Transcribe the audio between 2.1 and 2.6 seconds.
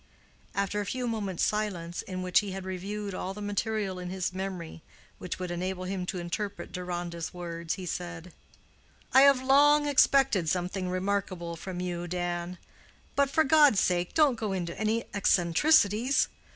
which he